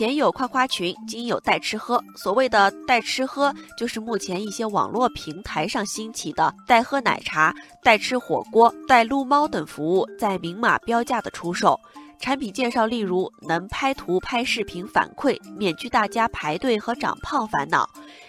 [0.00, 2.02] 前有夸夸群，今有带吃喝。
[2.16, 11.78] 所谓的带吃喝，就是目前一些网络平台上兴起的代喝奶茶、代吃火锅、代撸猫等服务，在明码标价的出售。
[12.18, 17.86] 产品介绍，例如能拍图、拍视频反馈，免去大家排队和长胖烦恼。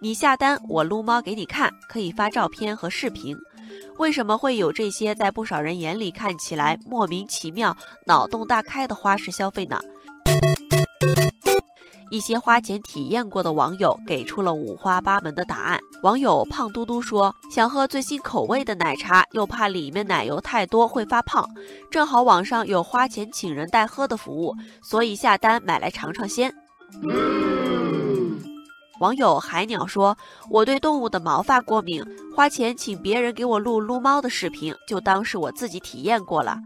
[0.00, 3.36] 你下单，我撸猫给你看，可以发照片和视频。
[3.98, 9.80] 为什么会有这些在不少人眼里看起来莫名其妙、脑洞大开的花式消费呢？
[12.12, 15.80] 一些花钱体验过的网友给出了五花八门的答案。
[16.02, 21.48] 网友胖嘟嘟说：“想喝最新口味的奶茶，又怕里面奶油太多会发胖，
[21.90, 26.54] 正好网上有花钱请人代喝的服务，所以下单买来尝尝鲜。”
[29.00, 30.14] 网友海鸟说
[30.50, 32.04] ：“我对动物的毛发过敏，
[32.36, 36.58] 花钱请别人给我录撸猫的视频，就当是我自己体验过了。”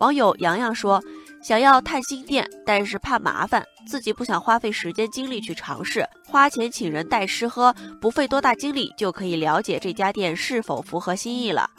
[0.00, 1.02] 网友洋洋说。
[1.46, 11.70] 想要探新店，但是怕麻烦，自己不想花费时间精力去尝试，花钱请人带吃喝，不费多大精力就可以了解这家店是否符合心意了。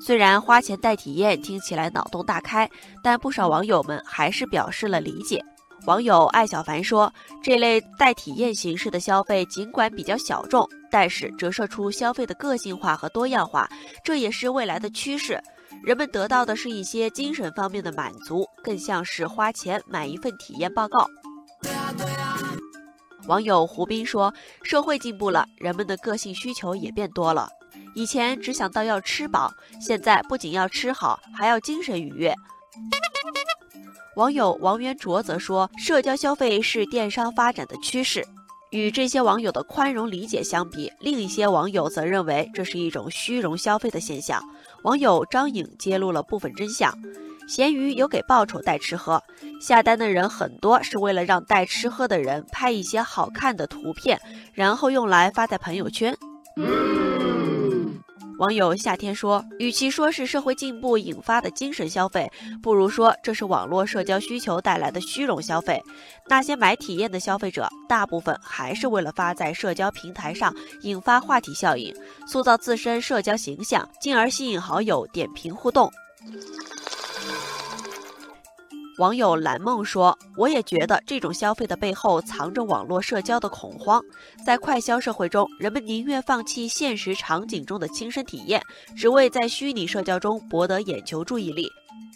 [0.00, 2.66] 虽然花钱带体验听起来脑洞大开，
[3.02, 5.38] 但不少网友们还是表示了理解。
[5.84, 7.12] 网友艾小凡说
[7.44, 13.68] ：“这类带体验形式的消费尽管比较小众，但是折射出消费的个性化和多样化，
[14.02, 15.38] 这也是未来的趋势。”
[15.84, 21.06] 人们得到的是一些精神方面的满足，更像是花钱买一份体验报告。
[23.26, 24.32] 网友胡斌说
[24.64, 27.48] ：“社会进步了，人们的个性需求也变多了。
[27.94, 32.34] 以前只想到要吃饱，现在不仅要吃好，还要精神愉悦。”
[34.16, 38.26] 网友王元卓则说：“社交消费是电商发展的趋势。”
[38.72, 44.42] 与这些网友的宽容理解相比，另一些网友则认为这是一种虚荣消费的现象。
[44.82, 46.90] 网友张颖揭露了部分真相：
[47.46, 49.22] 咸鱼有给报酬带吃喝，
[49.60, 54.18] 下单的人很多是为了让带吃喝的人拍一些好看的图片，
[54.54, 56.16] 然后用来发在朋友圈。
[58.42, 62.28] 网友夏天说：“与其说是社会进步引发的精神消费，
[62.60, 65.80] 不如说这是网络社交需求带来的虚荣消费。
[66.26, 71.94] 那些买体验的消费者，大部分还是为了发在社交平台上，引发话题效应，
[72.26, 75.88] 塑造自身社交形象，进而吸引好友点评互动。”
[78.98, 84.02] 网友蓝梦说：“我也觉得这种消费的背后藏着网络社交的恐慌。
[84.44, 88.62] 在快消社会中，人们宁愿放弃现实场景中的亲身体验，
[88.94, 91.66] 只为在虚拟社交中博得眼球注意力。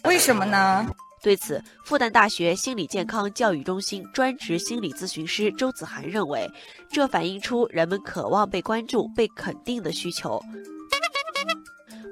[0.03, 0.85] 为什么呢？”
[1.19, 6.47] 对此，复旦大学心理健康教育中心专职心理咨询师周子涵认为，
[6.91, 10.39] 这反映出人们渴望被关注、被肯定的需求。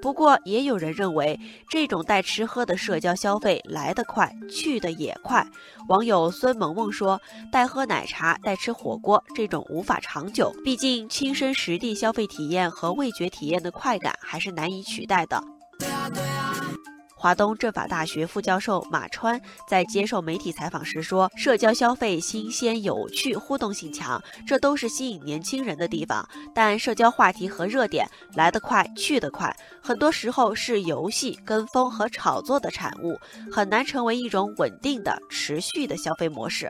[0.06, 5.44] 不过，也有人认为这种带吃喝的社交消费来得快，去得也快。
[5.88, 7.20] 网友孙萌萌说
[7.52, 15.44] ：“带喝奶茶、带吃火锅这种无法长久，毕竟亲身实地消费体验和味觉体验的快感还是难以取代的。”
[17.26, 26.24] 华东政法大学副教授马川在接受媒体采访时说：“社交消费新鲜、有趣、互动性强，这都是吸引年轻人的地方。
[26.54, 33.20] 但社交话题和热点来得快，去得快，很多时候是游戏、跟风和炒作的产物，
[33.52, 36.70] 很难成为一种稳定的、持续的消费模式。”